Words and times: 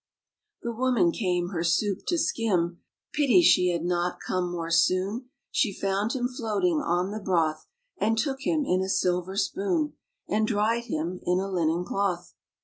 The 0.63 0.71
woman 0.71 1.11
came 1.11 1.49
her 1.49 1.63
soup 1.63 2.07
to 2.07 2.17
skim— 2.17 2.79
Pity 3.13 3.43
she 3.43 3.69
had 3.69 3.83
not 3.85 4.17
come 4.19 4.49
more 4.51 4.71
soon!— 4.71 5.29
She 5.51 5.71
found 5.79 6.13
him 6.13 6.27
floating 6.27 6.79
on 6.79 7.11
the 7.11 7.19
broth. 7.19 7.67
And 7.99 8.17
took 8.17 8.39
him 8.41 8.65
in 8.65 8.81
a 8.81 8.89
silver 8.89 9.37
spoon. 9.37 9.93
And 10.27 10.47
dried 10.47 10.85
him 10.85 11.19
in 11.23 11.37
a 11.39 11.51
linen 11.51 11.85
cloth. 11.85 12.33